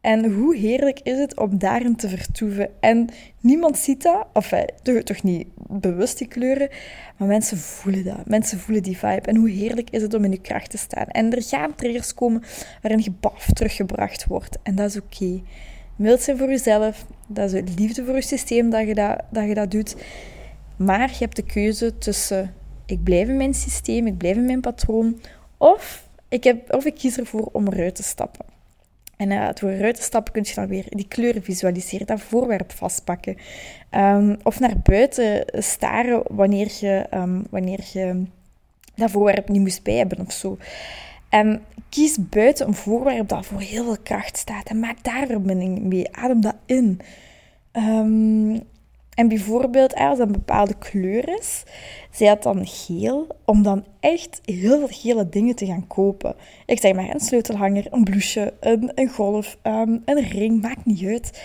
En 0.00 0.32
hoe 0.32 0.56
heerlijk 0.56 1.00
is 1.02 1.18
het 1.18 1.38
om 1.38 1.58
daarin 1.58 1.96
te 1.96 2.08
vertoeven. 2.08 2.70
En 2.80 3.08
niemand 3.40 3.78
ziet 3.78 4.02
dat, 4.02 4.26
of 4.32 4.52
toch, 4.82 5.02
toch 5.02 5.22
niet 5.22 5.46
bewust 5.56 6.18
die 6.18 6.28
kleuren, 6.28 6.68
maar 7.16 7.28
mensen 7.28 7.58
voelen 7.58 8.04
dat. 8.04 8.26
Mensen 8.26 8.58
voelen 8.58 8.82
die 8.82 8.98
vibe. 8.98 9.28
En 9.28 9.36
hoe 9.36 9.50
heerlijk 9.50 9.90
is 9.90 10.02
het 10.02 10.14
om 10.14 10.24
in 10.24 10.30
je 10.30 10.40
kracht 10.40 10.70
te 10.70 10.78
staan. 10.78 11.06
En 11.06 11.32
er 11.32 11.42
gaan 11.42 11.74
triggers 11.74 12.14
komen 12.14 12.42
waarin 12.82 13.02
je 13.02 13.12
baf 13.20 13.46
teruggebracht 13.52 14.26
wordt. 14.26 14.58
En 14.62 14.74
dat 14.74 14.90
is 14.90 14.96
oké. 14.96 15.24
Okay. 15.24 15.42
Mild 15.96 16.20
zijn 16.20 16.38
voor 16.38 16.48
jezelf. 16.48 17.06
Dat 17.26 17.52
is 17.52 17.62
liefde 17.76 18.04
voor 18.04 18.14
je 18.14 18.22
systeem 18.22 18.70
dat 18.70 18.86
je 18.86 18.94
dat, 18.94 19.20
dat 19.30 19.48
je 19.48 19.54
dat 19.54 19.70
doet. 19.70 19.96
Maar 20.76 21.10
je 21.10 21.18
hebt 21.18 21.36
de 21.36 21.42
keuze 21.42 21.98
tussen 21.98 22.54
ik 22.88 23.02
blijf 23.02 23.28
in 23.28 23.36
mijn 23.36 23.54
systeem, 23.54 24.06
ik 24.06 24.16
blijf 24.16 24.36
in 24.36 24.44
mijn 24.44 24.60
patroon, 24.60 25.20
of 25.56 26.08
ik, 26.28 26.44
heb, 26.44 26.74
of 26.74 26.84
ik 26.84 26.94
kies 26.94 27.18
ervoor 27.18 27.48
om 27.52 27.66
eruit 27.66 27.94
te 27.94 28.02
stappen. 28.02 28.44
En 29.18 29.30
uh, 29.30 29.48
door 29.54 29.70
eruit 29.70 29.94
te 29.94 30.02
stappen 30.02 30.32
kun 30.32 30.44
je 30.46 30.54
dan 30.54 30.66
weer 30.66 30.84
die 30.88 31.08
kleuren 31.08 31.42
visualiseren, 31.42 32.06
dat 32.06 32.20
voorwerp 32.20 32.72
vastpakken. 32.72 33.36
Um, 33.90 34.36
of 34.42 34.60
naar 34.60 34.78
buiten 34.82 35.44
staren 35.62 36.22
wanneer 36.26 36.70
je, 36.80 37.06
um, 37.14 37.46
wanneer 37.50 37.80
je 37.92 38.22
dat 38.94 39.10
voorwerp 39.10 39.48
niet 39.48 39.60
moest 39.60 39.82
bij 39.82 39.94
hebben 39.94 40.26
of 40.26 40.32
zo. 40.32 40.58
En 41.28 41.62
kies 41.88 42.16
buiten 42.20 42.66
een 42.66 42.74
voorwerp 42.74 43.28
dat 43.28 43.46
voor 43.46 43.60
heel 43.60 43.84
veel 43.84 43.98
kracht 44.02 44.36
staat 44.36 44.68
en 44.68 44.80
maak 44.80 45.02
daar 45.02 45.26
verbinding 45.26 45.80
mee. 45.80 46.16
Adem 46.16 46.40
dat 46.40 46.56
in. 46.66 47.00
En 49.18 49.28
bijvoorbeeld, 49.28 49.94
als 49.94 50.18
een 50.18 50.32
bepaalde 50.32 50.74
kleur 50.78 51.38
is, 51.38 51.62
zij 52.10 52.28
had 52.28 52.42
dan 52.42 52.66
geel, 52.66 53.26
om 53.44 53.62
dan 53.62 53.84
echt 54.00 54.40
heel 54.44 54.78
veel 54.78 54.88
gele 54.90 55.28
dingen 55.28 55.54
te 55.54 55.66
gaan 55.66 55.86
kopen. 55.86 56.34
Ik 56.66 56.80
zeg 56.80 56.94
maar 56.94 57.14
een 57.14 57.20
sleutelhanger, 57.20 57.86
een 57.90 58.04
blouseje, 58.04 58.52
een, 58.60 58.90
een 58.94 59.08
golf, 59.08 59.56
um, 59.62 60.02
een 60.04 60.28
ring, 60.28 60.62
maakt 60.62 60.84
niet 60.84 61.04
uit. 61.04 61.42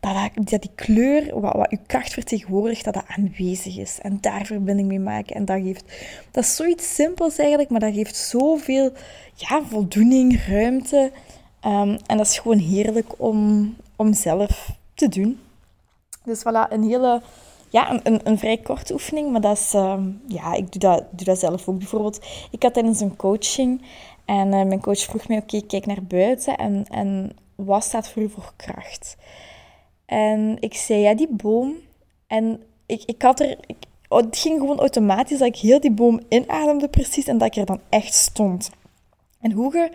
Dat, 0.00 0.46
dat 0.50 0.62
die 0.62 0.70
kleur, 0.74 1.40
wat, 1.40 1.70
uw 1.70 1.78
kracht 1.86 2.12
vertegenwoordigt, 2.12 2.84
dat 2.84 2.94
dat 2.94 3.06
aanwezig 3.06 3.78
is. 3.78 3.98
En 4.02 4.18
daar 4.20 4.46
verbinding 4.46 4.88
mee 4.88 5.00
maken. 5.00 5.36
En 5.36 5.44
dat 5.44 5.60
geeft, 5.62 5.84
dat 6.30 6.44
is 6.44 6.56
zoiets 6.56 6.94
simpels 6.94 7.38
eigenlijk, 7.38 7.70
maar 7.70 7.80
dat 7.80 7.94
geeft 7.94 8.16
zoveel 8.16 8.92
ja, 9.34 9.62
voldoening, 9.62 10.40
ruimte. 10.48 11.10
Um, 11.66 11.98
en 12.06 12.16
dat 12.16 12.26
is 12.26 12.38
gewoon 12.38 12.58
heerlijk 12.58 13.12
om, 13.16 13.74
om 13.96 14.14
zelf 14.14 14.70
te 14.94 15.08
doen. 15.08 15.38
Dus 16.24 16.40
voilà, 16.40 16.72
een 16.72 16.82
hele, 16.82 17.22
ja, 17.68 18.00
een, 18.02 18.20
een, 18.24 18.38
vrij 18.38 18.56
korte 18.56 18.92
oefening, 18.92 19.30
maar 19.30 19.40
dat 19.40 19.56
is, 19.56 19.74
ehm, 19.74 20.10
ja, 20.26 20.54
ik 20.54 20.72
doe 20.72 20.80
dat, 20.80 21.04
doe 21.10 21.24
dat 21.24 21.38
zelf 21.38 21.68
ook. 21.68 21.78
Bijvoorbeeld, 21.78 22.26
ik 22.50 22.62
had 22.62 22.74
tijdens 22.74 23.00
een 23.00 23.16
coaching 23.16 23.82
en 24.24 24.46
uh, 24.46 24.52
mijn 24.52 24.80
coach 24.80 24.98
vroeg 24.98 25.28
mij, 25.28 25.38
oké, 25.38 25.60
kijk 25.66 25.86
naar 25.86 26.02
buiten 26.02 26.56
en, 26.56 26.86
en 26.90 27.36
wat 27.54 27.84
staat 27.84 28.08
voor 28.08 28.22
u 28.22 28.28
voor 28.28 28.52
kracht? 28.56 29.16
En 30.06 30.56
ik 30.60 30.74
zei, 30.74 31.00
ja, 31.00 31.14
die 31.14 31.28
boom. 31.30 31.74
En 32.26 32.62
ik, 32.86 33.02
ik 33.06 33.22
had 33.22 33.40
er, 33.40 33.58
oh, 34.08 34.18
het 34.18 34.38
ging 34.38 34.60
gewoon 34.60 34.78
automatisch 34.78 35.38
dat 35.38 35.48
ik 35.48 35.56
heel 35.56 35.80
die 35.80 35.92
boom 35.92 36.20
inademde 36.28 36.88
precies 36.88 37.26
en 37.26 37.38
dat 37.38 37.48
ik 37.48 37.56
er 37.56 37.66
dan 37.66 37.80
echt 37.88 38.14
stond. 38.14 38.70
En 39.40 39.52
hoe 39.52 39.76
je 39.76 39.90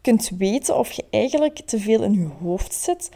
kunt 0.00 0.30
weten 0.38 0.78
of 0.78 0.92
je 0.92 1.04
eigenlijk 1.10 1.60
te 1.64 1.78
veel 1.78 2.02
in 2.02 2.12
je 2.12 2.28
hoofd 2.42 2.74
zit 2.74 3.10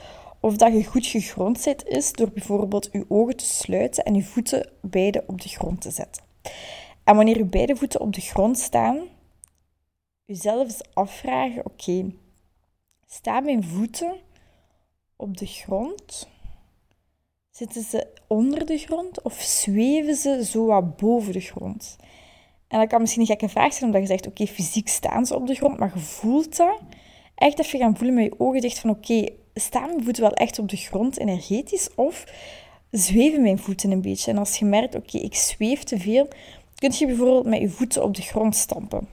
of 0.46 0.56
dat 0.56 0.72
je 0.72 0.84
goed 0.84 1.06
gegrond 1.06 1.60
zit, 1.60 1.84
is 1.84 2.12
door 2.12 2.30
bijvoorbeeld 2.30 2.88
je 2.92 3.04
ogen 3.08 3.36
te 3.36 3.44
sluiten 3.44 4.04
en 4.04 4.14
je 4.14 4.22
voeten 4.22 4.70
beide 4.80 5.24
op 5.26 5.40
de 5.40 5.48
grond 5.48 5.80
te 5.80 5.90
zetten. 5.90 6.22
En 7.04 7.16
wanneer 7.16 7.36
je 7.36 7.44
beide 7.44 7.76
voeten 7.76 8.00
op 8.00 8.12
de 8.12 8.20
grond 8.20 8.58
staan, 8.58 8.98
jezelf 10.24 10.62
eens 10.62 10.94
afvragen: 10.94 11.66
oké, 11.66 12.12
staan 13.06 13.44
mijn 13.44 13.64
voeten 13.64 14.16
op 15.16 15.36
de 15.36 15.46
grond? 15.46 16.28
Zitten 17.50 17.82
ze 17.82 18.06
onder 18.26 18.66
de 18.66 18.78
grond 18.78 19.22
of 19.22 19.34
zweven 19.34 20.14
ze 20.14 20.44
zo 20.44 20.66
wat 20.66 20.96
boven 20.96 21.32
de 21.32 21.40
grond? 21.40 21.96
En 22.68 22.78
dat 22.78 22.88
kan 22.88 23.00
misschien 23.00 23.22
een 23.22 23.28
gekke 23.28 23.48
vraag 23.48 23.72
zijn, 23.72 23.84
omdat 23.84 24.00
je 24.00 24.06
zegt, 24.06 24.26
oké, 24.26 24.46
fysiek 24.46 24.88
staan 24.88 25.26
ze 25.26 25.34
op 25.34 25.46
de 25.46 25.54
grond, 25.54 25.78
maar 25.78 25.92
je 25.94 26.00
voelt 26.00 26.56
dat. 26.56 26.80
Echt 27.34 27.58
even 27.58 27.78
gaan 27.78 27.96
voelen 27.96 28.14
met 28.14 28.24
je 28.24 28.40
ogen 28.40 28.60
dicht 28.60 28.78
van, 28.78 28.90
oké, 28.90 29.28
staan 29.60 29.86
mijn 29.86 30.04
voeten 30.04 30.22
wel 30.22 30.32
echt 30.32 30.58
op 30.58 30.68
de 30.68 30.76
grond 30.76 31.18
energetisch 31.18 31.88
of 31.94 32.24
zweven 32.90 33.42
mijn 33.42 33.58
voeten 33.58 33.90
een 33.90 34.00
beetje? 34.00 34.30
En 34.30 34.38
als 34.38 34.58
je 34.58 34.64
merkt, 34.64 34.94
oké, 34.94 35.18
ik 35.18 35.34
zweef 35.34 35.82
te 35.82 35.98
veel, 35.98 36.28
kun 36.74 36.92
je 36.98 37.06
bijvoorbeeld 37.06 37.46
met 37.46 37.60
je 37.60 37.68
voeten 37.68 38.02
op 38.02 38.14
de 38.14 38.22
grond 38.22 38.56
stampen. 38.56 39.08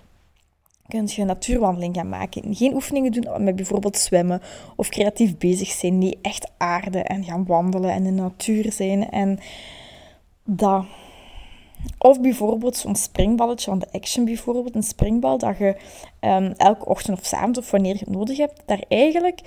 kun 0.87 1.07
je 1.07 1.21
een 1.21 1.27
natuurwandeling 1.27 1.95
gaan 1.95 2.09
maken. 2.09 2.55
Geen 2.55 2.73
oefeningen 2.73 3.11
doen 3.11 3.43
met 3.43 3.55
bijvoorbeeld 3.55 3.97
zwemmen 3.97 4.41
of 4.75 4.89
creatief 4.89 5.37
bezig 5.37 5.69
zijn. 5.69 5.97
Nee, 5.97 6.17
echt 6.21 6.51
aarden 6.57 7.05
en 7.05 7.23
gaan 7.23 7.45
wandelen 7.45 7.91
en 7.91 8.05
in 8.05 8.15
de 8.15 8.21
natuur 8.21 8.71
zijn. 8.71 9.09
En 9.09 9.39
dat. 10.43 10.85
Of 11.97 12.21
bijvoorbeeld 12.21 12.77
zo'n 12.77 12.95
springballetje 12.95 13.69
van 13.69 13.79
de 13.79 13.91
Action 13.91 14.25
bijvoorbeeld. 14.25 14.75
Een 14.75 14.83
springbal 14.83 15.37
dat 15.37 15.57
je 15.57 15.75
um, 16.21 16.53
elke 16.57 16.85
ochtend 16.85 17.19
of 17.19 17.33
avond 17.33 17.57
of 17.57 17.71
wanneer 17.71 17.93
je 17.93 17.99
het 17.99 18.09
nodig 18.09 18.37
hebt, 18.37 18.61
daar 18.65 18.83
eigenlijk 18.87 19.41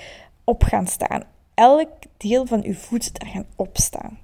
op 0.46 0.62
gaan 0.62 0.86
staan. 0.86 1.22
Elk 1.54 1.90
deel 2.16 2.46
van 2.46 2.62
je 2.62 2.74
voet 2.74 3.20
daar 3.20 3.30
gaan 3.30 3.46
opstaan. 3.56 4.18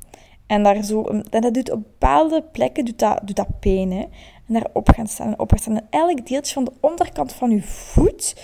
En 0.46 0.62
daar 0.62 0.82
zo, 0.82 1.02
en 1.02 1.24
dat 1.30 1.54
doet 1.54 1.70
op 1.70 1.82
bepaalde 1.82 2.42
plekken 2.52 2.84
doet 2.84 2.98
dat, 2.98 3.20
doet 3.22 3.36
dat 3.36 3.60
pijn. 3.60 3.92
Hè? 3.92 4.00
En 4.46 4.54
daarop 4.54 4.88
gaan 4.88 5.06
staan 5.06 5.26
en 5.26 5.38
op 5.38 5.50
gaan 5.50 5.58
staan. 5.58 5.76
En 5.76 5.86
elk 5.90 6.26
deeltje 6.26 6.54
van 6.54 6.64
de 6.64 6.72
onderkant 6.80 7.32
van 7.32 7.50
je 7.50 7.62
voet 7.62 8.36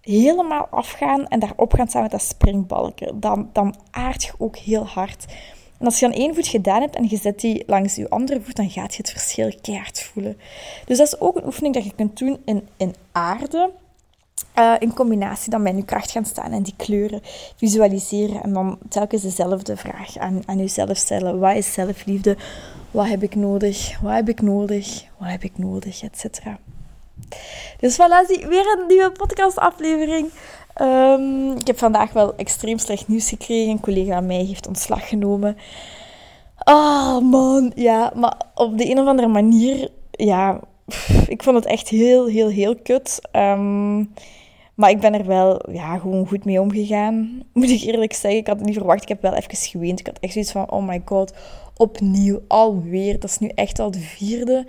helemaal 0.00 0.66
afgaan 0.70 1.26
en 1.26 1.38
daarop 1.38 1.72
gaan 1.72 1.88
staan 1.88 2.02
met 2.02 2.10
dat 2.10 2.22
springbalken. 2.22 3.20
Dan, 3.20 3.50
dan 3.52 3.74
aard 3.90 4.22
je 4.22 4.32
ook 4.38 4.56
heel 4.56 4.86
hard. 4.86 5.24
En 5.78 5.86
als 5.86 5.98
je 5.98 6.08
dan 6.08 6.18
één 6.18 6.34
voet 6.34 6.46
gedaan 6.46 6.80
hebt 6.80 6.96
en 6.96 7.06
je 7.08 7.16
zet 7.16 7.40
die 7.40 7.62
langs 7.66 7.94
je 7.94 8.08
andere 8.08 8.40
voet, 8.40 8.56
dan 8.56 8.70
gaat 8.70 8.94
je 8.94 9.02
het 9.02 9.10
verschil 9.10 9.52
keihard 9.60 10.02
voelen. 10.02 10.36
Dus 10.84 10.98
dat 10.98 11.06
is 11.06 11.20
ook 11.20 11.36
een 11.36 11.46
oefening 11.46 11.74
dat 11.74 11.84
je 11.84 11.94
kunt 11.94 12.18
doen 12.18 12.38
in, 12.44 12.68
in 12.76 12.94
aarde. 13.12 13.70
Uh, 14.58 14.74
in 14.78 14.94
combinatie 14.94 15.50
dan 15.50 15.62
met 15.62 15.76
je 15.76 15.84
kracht 15.84 16.10
gaan 16.10 16.24
staan 16.24 16.52
en 16.52 16.62
die 16.62 16.74
kleuren 16.76 17.20
visualiseren. 17.56 18.42
En 18.42 18.52
dan 18.52 18.78
telkens 18.88 19.22
dezelfde 19.22 19.76
vraag 19.76 20.16
aan, 20.16 20.42
aan 20.46 20.58
jezelf 20.58 20.96
stellen. 20.96 21.38
Wat 21.38 21.56
is 21.56 21.72
zelfliefde? 21.72 22.36
Wat 22.90 23.06
heb 23.08 23.22
ik 23.22 23.34
nodig? 23.34 24.00
Wat 24.00 24.12
heb 24.12 24.28
ik 24.28 24.40
nodig? 24.40 25.04
Wat 25.18 25.28
heb 25.28 25.42
ik 25.42 25.58
nodig? 25.58 26.02
Etcetera. 26.02 26.58
Dus 27.80 27.94
voilà, 27.94 28.48
weer 28.48 28.76
een 28.78 28.86
nieuwe 28.86 29.12
podcastaflevering. 29.12 30.30
Um, 30.80 31.56
ik 31.56 31.66
heb 31.66 31.78
vandaag 31.78 32.12
wel 32.12 32.36
extreem 32.36 32.78
slecht 32.78 33.08
nieuws 33.08 33.28
gekregen. 33.28 33.70
Een 33.70 33.80
collega 33.80 34.14
aan 34.14 34.26
mij 34.26 34.44
heeft 34.44 34.66
ontslag 34.66 35.08
genomen. 35.08 35.56
Oh 36.64 37.18
man, 37.20 37.72
ja, 37.74 38.12
maar 38.14 38.36
op 38.54 38.78
de 38.78 38.90
een 38.90 38.98
of 38.98 39.06
andere 39.06 39.28
manier, 39.28 39.90
ja, 40.10 40.60
ik 41.26 41.42
vond 41.42 41.56
het 41.56 41.66
echt 41.66 41.88
heel, 41.88 42.26
heel, 42.26 42.48
heel 42.48 42.76
kut. 42.76 43.20
Um, 43.32 44.12
maar 44.78 44.90
ik 44.90 45.00
ben 45.00 45.14
er 45.14 45.26
wel 45.26 45.70
ja, 45.70 45.98
gewoon 45.98 46.26
goed 46.26 46.44
mee 46.44 46.60
omgegaan. 46.60 47.42
Moet 47.52 47.70
ik 47.70 47.82
eerlijk 47.82 48.12
zeggen, 48.12 48.40
ik 48.40 48.46
had 48.46 48.56
het 48.56 48.66
niet 48.66 48.76
verwacht. 48.76 49.02
Ik 49.02 49.08
heb 49.08 49.22
wel 49.22 49.34
even 49.34 49.56
geweend. 49.56 50.00
Ik 50.00 50.06
had 50.06 50.18
echt 50.18 50.32
zoiets 50.32 50.52
van, 50.52 50.70
oh 50.70 50.86
my 50.86 51.02
god, 51.04 51.34
opnieuw, 51.76 52.40
alweer. 52.48 53.20
Dat 53.20 53.30
is 53.30 53.38
nu 53.38 53.48
echt 53.54 53.78
al 53.78 53.90
de 53.90 54.00
vierde. 54.00 54.66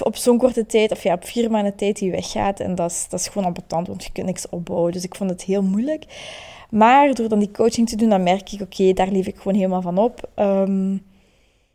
op 0.00 0.16
zo'n 0.16 0.38
korte 0.38 0.66
tijd, 0.66 0.92
of 0.92 1.02
ja, 1.02 1.14
op 1.14 1.24
vier 1.24 1.50
maanden 1.50 1.76
tijd 1.76 1.98
die 1.98 2.10
weggaat. 2.10 2.60
En 2.60 2.74
dat 2.74 2.90
is, 2.90 3.06
dat 3.08 3.20
is 3.20 3.28
gewoon 3.28 3.46
ambetant, 3.46 3.86
want 3.86 4.04
je 4.04 4.12
kunt 4.12 4.26
niks 4.26 4.48
opbouwen. 4.48 4.92
Dus 4.92 5.04
ik 5.04 5.14
vond 5.14 5.30
het 5.30 5.42
heel 5.42 5.62
moeilijk. 5.62 6.04
Maar 6.70 7.14
door 7.14 7.28
dan 7.28 7.38
die 7.38 7.50
coaching 7.50 7.88
te 7.88 7.96
doen, 7.96 8.08
dan 8.08 8.22
merk 8.22 8.52
ik, 8.52 8.60
oké, 8.60 8.92
daar 8.92 9.08
leef 9.08 9.26
ik 9.26 9.36
gewoon 9.36 9.54
helemaal 9.54 9.82
van 9.82 9.98
op. 9.98 10.30
Um, 10.36 11.02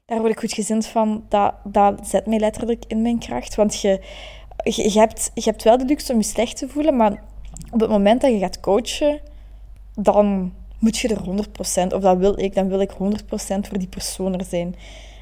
daar 0.05 0.19
word 0.19 0.31
ik 0.31 0.39
goed 0.39 0.53
gezind 0.53 0.85
van. 0.87 1.25
Dat, 1.29 1.53
dat 1.63 2.07
zet 2.07 2.25
mij 2.25 2.39
letterlijk 2.39 2.83
in 2.87 3.01
mijn 3.01 3.19
kracht. 3.19 3.55
Want 3.55 3.81
je, 3.81 4.01
je, 4.63 4.99
hebt, 4.99 5.31
je 5.33 5.41
hebt 5.43 5.63
wel 5.63 5.77
de 5.77 5.85
luxe 5.85 6.13
om 6.13 6.19
je 6.19 6.25
slecht 6.25 6.57
te 6.57 6.67
voelen, 6.67 6.95
maar 6.95 7.23
op 7.71 7.79
het 7.79 7.89
moment 7.89 8.21
dat 8.21 8.31
je 8.31 8.39
gaat 8.39 8.59
coachen, 8.59 9.19
dan 9.95 10.53
moet 10.79 10.97
je 10.97 11.07
er 11.07 11.45
100%, 11.89 11.93
of 11.93 12.01
dat 12.01 12.17
wil 12.17 12.39
ik, 12.39 12.55
dan 12.55 12.67
wil 12.67 12.79
ik 12.79 12.91
100% 12.91 12.95
voor 13.37 13.77
die 13.77 13.87
persoon 13.87 14.33
er 14.33 14.45
zijn. 14.45 14.75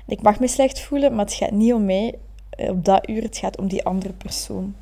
Ik 0.08 0.22
mag 0.22 0.40
me 0.40 0.48
slecht 0.48 0.80
voelen, 0.80 1.16
maar 1.16 1.26
het 1.26 1.34
gaat 1.34 1.52
niet 1.52 1.74
om 1.74 1.86
mij 1.86 2.16
eh, 2.50 2.70
op 2.70 2.86
dat 2.86 3.10
uur, 3.10 3.22
het 3.22 3.38
gaat 3.38 3.58
om 3.58 3.68
die 3.68 3.86
andere 3.86 4.14
persoon. 4.14 4.76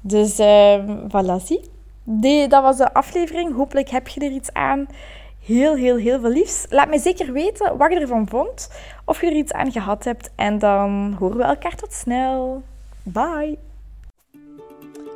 Dus 0.00 0.40
uh, 0.40 0.82
voilà, 1.08 1.44
zie. 1.44 1.60
Die, 2.04 2.48
dat 2.48 2.62
was 2.62 2.76
de 2.76 2.94
aflevering. 2.94 3.54
Hopelijk 3.54 3.90
heb 3.90 4.08
je 4.08 4.20
er 4.20 4.30
iets 4.30 4.52
aan 4.52 4.86
heel, 5.44 5.74
heel, 5.74 5.96
heel 5.96 6.20
veel 6.20 6.30
liefs. 6.30 6.66
Laat 6.68 6.88
mij 6.88 6.98
zeker 6.98 7.32
weten 7.32 7.76
wat 7.76 7.92
je 7.92 8.00
ervan 8.00 8.28
vond. 8.28 8.70
Of 9.04 9.20
je 9.20 9.26
er 9.26 9.36
iets 9.36 9.52
aan 9.52 9.72
gehad 9.72 10.04
hebt. 10.04 10.30
En 10.34 10.58
dan 10.58 11.16
horen 11.18 11.36
we 11.36 11.42
elkaar 11.42 11.76
tot 11.76 11.92
snel. 11.92 12.62
Bye! 13.02 13.58